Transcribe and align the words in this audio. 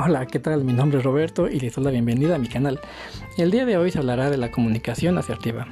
Hola, 0.00 0.26
¿qué 0.26 0.38
tal? 0.38 0.62
Mi 0.62 0.72
nombre 0.72 1.00
es 1.00 1.04
Roberto 1.04 1.48
y 1.48 1.58
les 1.58 1.74
doy 1.74 1.84
la 1.84 1.90
bienvenida 1.90 2.36
a 2.36 2.38
mi 2.38 2.46
canal. 2.46 2.78
El 3.36 3.50
día 3.50 3.66
de 3.66 3.76
hoy 3.76 3.90
se 3.90 3.98
hablará 3.98 4.30
de 4.30 4.36
la 4.36 4.52
comunicación 4.52 5.18
asertiva. 5.18 5.66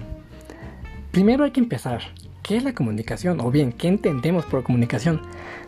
Primero 1.12 1.44
hay 1.44 1.52
que 1.52 1.60
empezar. 1.60 2.02
¿Qué 2.42 2.56
es 2.56 2.64
la 2.64 2.74
comunicación? 2.74 3.40
O 3.40 3.52
bien, 3.52 3.70
¿qué 3.70 3.87
entendemos 3.87 4.44
por 4.44 4.65
comunicación? 4.65 5.22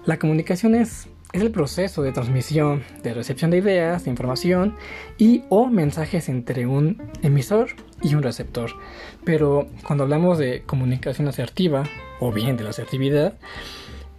La 0.06 0.18
comunicación 0.18 0.74
es, 0.74 1.08
es 1.32 1.40
el 1.40 1.52
proceso 1.52 2.02
de 2.02 2.10
transmisión, 2.10 2.82
de 3.04 3.14
recepción 3.14 3.52
de 3.52 3.58
ideas, 3.58 4.02
de 4.02 4.10
información 4.10 4.74
y 5.18 5.44
o 5.50 5.68
mensajes 5.68 6.28
entre 6.28 6.66
un 6.66 7.00
emisor 7.22 7.68
y 8.02 8.16
un 8.16 8.24
receptor. 8.24 8.72
Pero 9.22 9.68
cuando 9.86 10.02
hablamos 10.02 10.36
de 10.36 10.64
comunicación 10.66 11.28
asertiva, 11.28 11.84
o 12.18 12.32
bien 12.32 12.56
de 12.56 12.64
la 12.64 12.70
asertividad, 12.70 13.38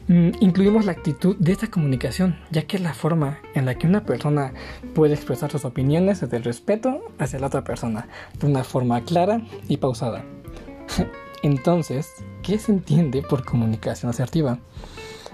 incluimos 0.09 0.85
la 0.85 0.93
actitud 0.93 1.35
de 1.37 1.51
esta 1.51 1.67
comunicación, 1.67 2.39
ya 2.49 2.63
que 2.63 2.77
es 2.77 2.83
la 2.83 2.93
forma 2.93 3.39
en 3.53 3.65
la 3.65 3.75
que 3.75 3.85
una 3.85 4.05
persona 4.05 4.53
puede 4.95 5.13
expresar 5.13 5.51
sus 5.51 5.65
opiniones 5.65 6.21
desde 6.21 6.37
el 6.37 6.43
respeto 6.43 7.01
hacia 7.19 7.39
la 7.39 7.47
otra 7.47 7.63
persona, 7.63 8.07
de 8.39 8.47
una 8.47 8.63
forma 8.63 9.01
clara 9.01 9.41
y 9.67 9.77
pausada. 9.77 10.25
Entonces, 11.43 12.11
¿qué 12.41 12.57
se 12.57 12.71
entiende 12.71 13.21
por 13.21 13.45
comunicación 13.45 14.09
asertiva? 14.09 14.59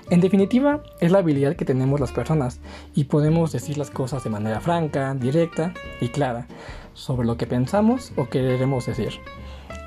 En 0.09 0.19
definitiva, 0.19 0.83
es 0.99 1.11
la 1.11 1.19
habilidad 1.19 1.55
que 1.55 1.65
tenemos 1.65 1.99
las 1.99 2.11
personas 2.11 2.59
y 2.93 3.05
podemos 3.05 3.51
decir 3.53 3.77
las 3.77 3.89
cosas 3.89 4.23
de 4.23 4.29
manera 4.29 4.59
franca, 4.59 5.15
directa 5.15 5.73
y 5.99 6.09
clara 6.09 6.47
sobre 6.93 7.25
lo 7.25 7.37
que 7.37 7.47
pensamos 7.47 8.11
o 8.17 8.29
queremos 8.29 8.85
decir. 8.85 9.13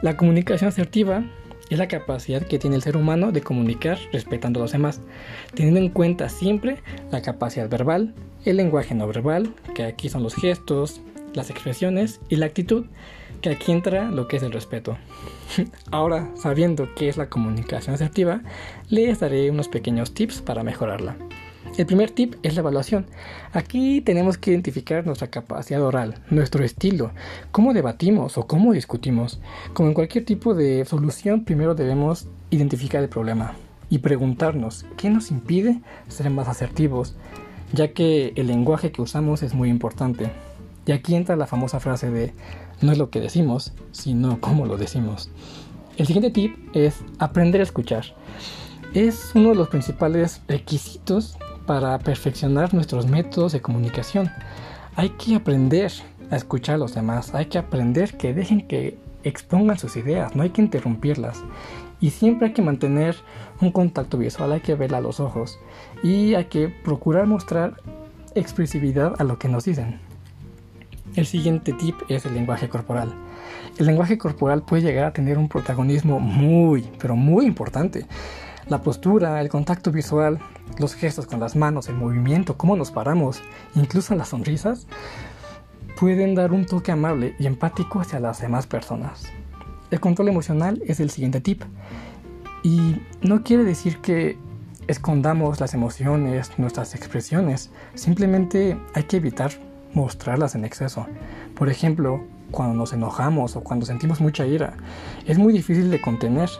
La 0.02 0.16
comunicación 0.16 0.68
asertiva 0.68 1.24
es 1.70 1.78
la 1.78 1.88
capacidad 1.88 2.42
que 2.42 2.58
tiene 2.58 2.76
el 2.76 2.82
ser 2.82 2.96
humano 2.96 3.32
de 3.32 3.42
comunicar 3.42 3.98
respetando 4.12 4.60
a 4.60 4.62
los 4.62 4.72
demás, 4.72 5.00
teniendo 5.54 5.80
en 5.80 5.90
cuenta 5.90 6.28
siempre 6.28 6.78
la 7.10 7.22
capacidad 7.22 7.68
verbal, 7.68 8.14
el 8.44 8.56
lenguaje 8.56 8.94
no 8.94 9.06
verbal, 9.06 9.52
que 9.74 9.84
aquí 9.84 10.08
son 10.08 10.22
los 10.22 10.34
gestos, 10.34 11.00
las 11.34 11.50
expresiones 11.50 12.20
y 12.28 12.36
la 12.36 12.46
actitud, 12.46 12.86
que 13.40 13.50
aquí 13.50 13.72
entra 13.72 14.10
lo 14.10 14.28
que 14.28 14.36
es 14.36 14.42
el 14.42 14.52
respeto. 14.52 14.96
Ahora, 15.90 16.30
sabiendo 16.36 16.88
qué 16.94 17.08
es 17.08 17.16
la 17.16 17.28
comunicación 17.28 17.94
asertiva, 17.94 18.40
les 18.88 19.20
daré 19.20 19.50
unos 19.50 19.68
pequeños 19.68 20.14
tips 20.14 20.40
para 20.40 20.62
mejorarla. 20.62 21.16
El 21.76 21.86
primer 21.86 22.10
tip 22.10 22.34
es 22.42 22.54
la 22.54 22.60
evaluación. 22.60 23.06
Aquí 23.52 24.00
tenemos 24.00 24.36
que 24.36 24.50
identificar 24.50 25.06
nuestra 25.06 25.28
capacidad 25.28 25.82
oral, 25.82 26.16
nuestro 26.30 26.64
estilo, 26.64 27.12
cómo 27.52 27.72
debatimos 27.72 28.36
o 28.36 28.46
cómo 28.46 28.72
discutimos. 28.72 29.40
Como 29.74 29.88
en 29.88 29.94
cualquier 29.94 30.24
tipo 30.24 30.54
de 30.54 30.84
solución, 30.84 31.44
primero 31.44 31.74
debemos 31.74 32.26
identificar 32.50 33.02
el 33.02 33.08
problema 33.08 33.54
y 33.90 33.98
preguntarnos 33.98 34.86
qué 34.96 35.08
nos 35.10 35.30
impide 35.30 35.80
ser 36.08 36.30
más 36.30 36.48
asertivos, 36.48 37.14
ya 37.72 37.92
que 37.92 38.32
el 38.36 38.48
lenguaje 38.48 38.90
que 38.90 39.02
usamos 39.02 39.42
es 39.42 39.54
muy 39.54 39.68
importante. 39.68 40.30
Y 40.86 40.92
aquí 40.92 41.14
entra 41.14 41.36
la 41.36 41.46
famosa 41.46 41.80
frase 41.80 42.10
de 42.10 42.32
no 42.80 42.92
es 42.92 42.98
lo 42.98 43.10
que 43.10 43.20
decimos, 43.20 43.72
sino 43.92 44.40
cómo 44.40 44.66
lo 44.66 44.76
decimos. 44.78 45.30
El 45.96 46.06
siguiente 46.06 46.30
tip 46.30 46.56
es 46.74 46.96
aprender 47.18 47.60
a 47.60 47.64
escuchar. 47.64 48.04
Es 48.94 49.32
uno 49.34 49.50
de 49.50 49.54
los 49.54 49.68
principales 49.68 50.40
requisitos 50.48 51.36
para 51.68 51.98
perfeccionar 51.98 52.72
nuestros 52.72 53.06
métodos 53.06 53.52
de 53.52 53.60
comunicación. 53.60 54.30
Hay 54.96 55.10
que 55.10 55.34
aprender 55.34 55.92
a 56.30 56.36
escuchar 56.36 56.76
a 56.76 56.78
los 56.78 56.94
demás, 56.94 57.34
hay 57.34 57.44
que 57.44 57.58
aprender 57.58 58.16
que 58.16 58.32
dejen 58.32 58.66
que 58.66 58.96
expongan 59.22 59.78
sus 59.78 59.94
ideas, 59.98 60.34
no 60.34 60.44
hay 60.44 60.48
que 60.48 60.62
interrumpirlas. 60.62 61.44
Y 62.00 62.08
siempre 62.08 62.48
hay 62.48 62.54
que 62.54 62.62
mantener 62.62 63.16
un 63.60 63.70
contacto 63.70 64.16
visual, 64.16 64.52
hay 64.52 64.60
que 64.60 64.76
ver 64.76 64.94
a 64.94 65.02
los 65.02 65.20
ojos 65.20 65.60
y 66.02 66.34
hay 66.36 66.46
que 66.46 66.68
procurar 66.68 67.26
mostrar 67.26 67.74
expresividad 68.34 69.12
a 69.18 69.24
lo 69.24 69.38
que 69.38 69.48
nos 69.48 69.66
dicen. 69.66 70.00
El 71.16 71.26
siguiente 71.26 71.74
tip 71.74 71.96
es 72.08 72.24
el 72.24 72.32
lenguaje 72.32 72.70
corporal. 72.70 73.12
El 73.76 73.84
lenguaje 73.84 74.16
corporal 74.16 74.62
puede 74.62 74.84
llegar 74.84 75.04
a 75.04 75.12
tener 75.12 75.36
un 75.36 75.50
protagonismo 75.50 76.18
muy, 76.18 76.88
pero 76.98 77.14
muy 77.14 77.44
importante. 77.44 78.06
La 78.68 78.82
postura, 78.82 79.40
el 79.40 79.48
contacto 79.48 79.90
visual, 79.90 80.38
los 80.78 80.94
gestos 80.94 81.26
con 81.26 81.40
las 81.40 81.56
manos, 81.56 81.88
el 81.88 81.94
movimiento, 81.94 82.58
cómo 82.58 82.76
nos 82.76 82.90
paramos, 82.90 83.42
incluso 83.74 84.14
las 84.14 84.28
sonrisas, 84.28 84.86
pueden 85.98 86.34
dar 86.34 86.52
un 86.52 86.66
toque 86.66 86.92
amable 86.92 87.34
y 87.38 87.46
empático 87.46 88.00
hacia 88.00 88.20
las 88.20 88.42
demás 88.42 88.66
personas. 88.66 89.24
El 89.90 90.00
control 90.00 90.28
emocional 90.28 90.82
es 90.86 91.00
el 91.00 91.08
siguiente 91.08 91.40
tip. 91.40 91.62
Y 92.62 92.96
no 93.22 93.42
quiere 93.42 93.64
decir 93.64 93.98
que 94.02 94.36
escondamos 94.86 95.60
las 95.60 95.72
emociones, 95.72 96.50
nuestras 96.58 96.94
expresiones. 96.94 97.70
Simplemente 97.94 98.78
hay 98.94 99.04
que 99.04 99.16
evitar 99.16 99.50
mostrarlas 99.94 100.54
en 100.54 100.66
exceso. 100.66 101.06
Por 101.54 101.70
ejemplo, 101.70 102.22
cuando 102.50 102.74
nos 102.74 102.92
enojamos 102.92 103.56
o 103.56 103.62
cuando 103.62 103.86
sentimos 103.86 104.20
mucha 104.20 104.46
ira, 104.46 104.74
es 105.26 105.38
muy 105.38 105.54
difícil 105.54 105.90
de 105.90 106.02
contener 106.02 106.50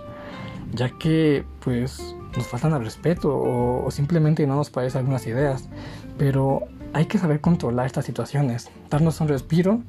ya 0.73 0.91
que 0.91 1.45
pues 1.61 2.15
nos 2.37 2.47
faltan 2.47 2.73
al 2.73 2.85
respeto 2.85 3.31
o, 3.35 3.91
simplemente 3.91 4.47
no 4.47 4.57
nos 4.57 4.71
parecen 4.71 5.01
algunas 5.01 5.27
ideas. 5.27 5.69
Pero 6.17 6.63
hay 6.93 7.07
que 7.07 7.19
saber 7.19 7.41
controlar 7.41 7.87
estas 7.87 8.05
situaciones, 8.05 8.71
darnos 8.91 9.21
un 9.21 9.29
respiro 9.29 9.83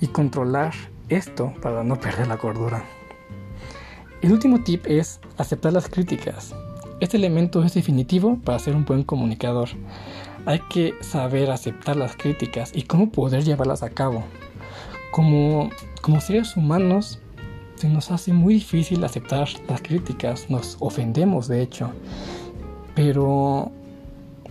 y 0.00 0.08
controlar 0.08 0.72
esto 1.08 1.52
para 1.62 1.84
no 1.84 1.96
perder 1.96 2.28
la 2.28 2.38
cordura. 2.38 2.84
El 4.20 4.32
último 4.32 4.62
tip 4.62 4.86
es 4.86 5.20
aceptar 5.36 5.72
las 5.72 5.88
críticas. 5.88 6.54
Este 7.00 7.16
elemento 7.16 7.64
es 7.64 7.74
definitivo 7.74 8.38
para 8.44 8.58
ser 8.58 8.76
un 8.76 8.84
buen 8.84 9.02
comunicador. 9.02 9.68
Hay 10.46 10.60
que 10.70 10.94
saber 11.00 11.50
aceptar 11.50 11.96
las 11.96 12.16
críticas 12.16 12.70
y 12.74 12.82
cómo 12.82 13.10
poder 13.10 13.44
llevarlas 13.44 13.82
a 13.82 13.90
cabo. 13.90 14.24
Como, 15.10 15.70
como 16.00 16.20
seres 16.20 16.56
humanos 16.56 17.21
se 17.82 17.88
nos 17.88 18.12
hace 18.12 18.32
muy 18.32 18.54
difícil 18.54 19.02
aceptar 19.02 19.48
las 19.68 19.82
críticas, 19.82 20.48
nos 20.48 20.76
ofendemos 20.78 21.48
de 21.48 21.62
hecho, 21.62 21.90
pero 22.94 23.72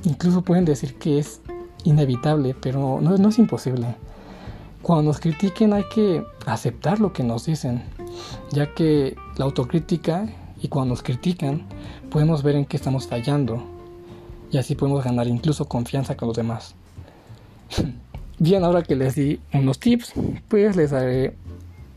incluso 0.04 0.42
pueden 0.42 0.66
decir 0.66 0.96
que 0.96 1.18
es 1.18 1.40
inevitable, 1.86 2.54
pero 2.60 3.00
no, 3.00 3.18
no 3.18 3.30
es 3.30 3.40
imposible. 3.40 3.96
Cuando 4.82 5.04
nos 5.04 5.22
critiquen 5.22 5.72
hay 5.72 5.86
que 5.96 6.26
aceptar 6.46 7.00
lo 7.00 7.14
que 7.14 7.24
nos 7.24 7.46
dicen, 7.46 7.84
ya 8.52 8.74
que 8.74 9.16
la 9.38 9.46
autocrítica 9.46 10.28
y 10.62 10.68
cuando 10.68 10.90
nos 10.90 11.02
critican 11.02 11.62
podemos 12.10 12.44
ver 12.44 12.58
en 12.58 12.66
qué 12.66 12.76
estamos 12.76 13.08
fallando 13.08 13.64
y 14.52 14.58
así 14.58 14.76
podemos 14.76 15.06
ganar 15.06 15.28
incluso 15.28 15.70
confianza 15.70 16.18
con 16.18 16.28
los 16.28 16.36
demás. 16.36 16.76
Bien, 18.40 18.66
ahora 18.66 18.82
que 18.84 18.98
les 18.98 19.16
di 19.16 19.40
unos 19.54 19.80
tips, 19.80 20.12
pues 20.50 20.76
les 20.76 20.92
daré 20.92 21.38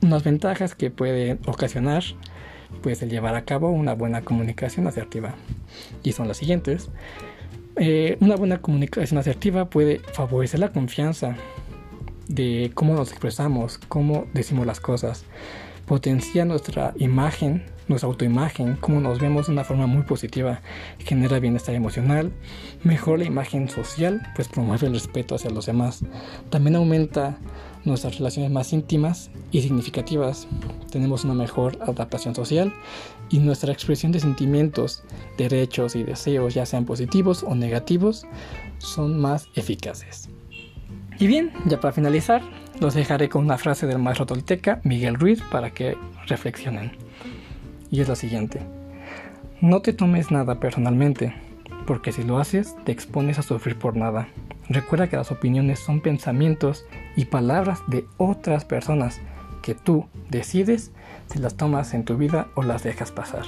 unas 0.05 0.23
ventajas 0.23 0.75
que 0.75 0.91
puede 0.91 1.39
ocasionar 1.47 2.05
pues 2.83 3.03
el 3.03 3.11
llevar 3.11 3.35
a 3.35 3.45
cabo 3.45 3.71
una 3.71 3.95
buena 3.95 4.23
comunicación 4.23 4.87
asertiva. 4.87 5.35
Y 6.03 6.13
son 6.13 6.29
las 6.29 6.37
siguientes. 6.37 6.91
Eh, 7.77 8.17
una 8.21 8.37
buena 8.37 8.61
comunicación 8.61 9.19
asertiva 9.19 9.71
puede 9.71 9.99
favorecer 9.99 10.61
la 10.61 10.73
confianza 10.73 11.37
de 12.29 12.71
cómo 12.75 12.95
nos 12.95 13.11
expresamos 13.11 13.79
cómo 13.79 14.27
decimos 14.33 14.67
las 14.67 14.81
cosas 14.81 15.25
potencia 15.87 16.45
nuestra 16.45 16.95
imagen, 16.97 17.65
nuestra 17.89 18.09
autoimagen, 18.09 18.77
cómo 18.81 19.01
nos 19.01 19.19
vemos 19.21 19.47
de 19.47 19.53
una 19.53 19.65
forma 19.65 19.87
muy 19.87 20.03
positiva, 20.03 20.61
genera 20.99 21.39
bienestar 21.39 21.75
emocional, 21.75 22.33
mejora 22.83 23.19
la 23.19 23.25
imagen 23.25 23.69
social, 23.69 24.23
pues 24.35 24.49
promueve 24.49 24.87
el 24.87 24.95
respeto 24.95 25.35
hacia 25.35 25.51
los 25.51 25.67
demás, 25.67 26.01
también 26.51 26.77
aumenta 26.77 27.39
nuestras 27.85 28.19
relaciones 28.19 28.51
más 28.51 28.73
íntimas 28.73 29.31
y 29.53 29.61
significativas, 29.61 30.47
tenemos 30.91 31.25
una 31.25 31.35
mejor 31.35 31.79
adaptación 31.83 32.35
social 32.35 32.73
y 33.29 33.39
nuestra 33.39 33.73
expresión 33.73 34.13
de 34.13 34.21
sentimientos, 34.21 35.03
derechos 35.37 35.97
y 35.97 36.03
deseos, 36.03 36.55
ya 36.55 36.65
sean 36.65 36.87
positivos 36.87 37.43
o 37.43 37.55
negativos, 37.55 38.27
son 38.79 39.21
más 39.21 39.49
eficaces. 39.55 40.31
Y 41.19 41.27
bien, 41.27 41.53
ya 41.67 41.81
para 41.81 41.93
finalizar, 41.93 42.43
los 42.81 42.95
dejaré 42.95 43.29
con 43.29 43.45
una 43.45 43.59
frase 43.59 43.87
del 43.87 43.99
maestro 43.99 44.27
tolteca 44.27 44.81
Miguel 44.83 45.15
Ruiz 45.15 45.43
para 45.43 45.71
que 45.71 45.97
reflexionen. 46.27 46.93
Y 47.91 48.01
es 48.01 48.09
la 48.09 48.17
siguiente. 48.17 48.61
No 49.61 49.81
te 49.81 49.93
tomes 49.93 50.31
nada 50.31 50.59
personalmente, 50.59 51.35
porque 51.87 52.13
si 52.13 52.25
lo 52.25 52.39
haces 52.39 52.75
te 52.85 52.93
expones 52.93 53.39
a 53.39 53.43
sufrir 53.43 53.79
por 53.79 53.97
nada. 53.97 54.29
Recuerda 54.69 55.09
que 55.09 55.17
las 55.17 55.31
opiniones 55.31 55.79
son 55.79 56.01
pensamientos 56.01 56.85
y 57.17 57.27
palabras 57.27 57.83
de 57.87 58.07
otras 58.17 58.65
personas 58.65 59.21
que 59.63 59.75
tú 59.75 60.07
decides 60.31 60.91
si 61.27 61.39
las 61.39 61.57
tomas 61.57 61.95
en 61.95 62.05
tu 62.05 62.17
vida 62.17 62.49
o 62.55 62.63
las 62.63 62.83
dejas 62.83 63.13
pasar. 63.13 63.45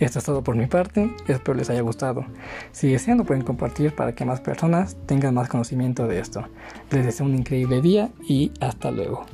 Esto 0.00 0.18
es 0.18 0.24
todo 0.24 0.42
por 0.42 0.56
mi 0.56 0.66
parte, 0.66 1.14
espero 1.28 1.52
les 1.54 1.68
haya 1.68 1.82
gustado. 1.82 2.24
Si 2.72 2.90
desean 2.90 3.18
lo 3.18 3.24
pueden 3.24 3.44
compartir 3.44 3.94
para 3.94 4.14
que 4.14 4.24
más 4.24 4.40
personas 4.40 4.96
tengan 5.04 5.34
más 5.34 5.50
conocimiento 5.50 6.06
de 6.06 6.20
esto. 6.20 6.42
Les 6.90 7.04
deseo 7.04 7.26
un 7.26 7.36
increíble 7.36 7.82
día 7.82 8.10
y 8.26 8.50
hasta 8.60 8.90
luego. 8.90 9.26